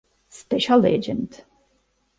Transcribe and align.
Special 0.29 0.81
Agent 0.87 1.45